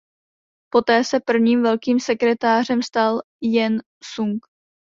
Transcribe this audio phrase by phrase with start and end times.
[0.71, 4.45] Poté se prvním velkým sekretářem stal Jen Sung.